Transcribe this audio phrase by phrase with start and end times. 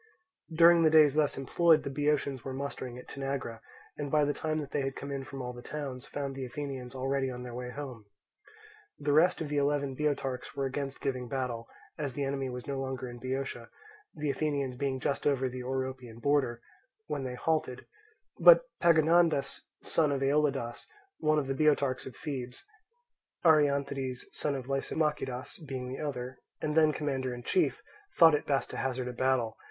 [0.51, 3.61] During the days thus employed the Boeotians were mustering at Tanagra,
[3.97, 6.43] and by the time that they had come in from all the towns, found the
[6.43, 8.07] Athenians already on their way home.
[8.97, 11.67] The rest of the eleven Boeotarchs were against giving battle,
[11.99, 13.69] as the enemy was no longer in Boeotia,
[14.15, 16.63] the Athenians being just over the Oropian border,
[17.05, 17.85] when they halted;
[18.39, 20.87] but Pagondas, son of Aeolidas,
[21.19, 22.65] one of the Boeotarchs of Thebes
[23.45, 27.83] (Arianthides, son of Lysimachidas, being the other), and then commander in chief,
[28.17, 29.59] thought it best to hazard a battle.